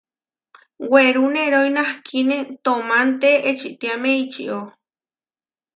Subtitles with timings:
[0.91, 4.57] Werú nerói nahkíne toománte ečitiáme ičió.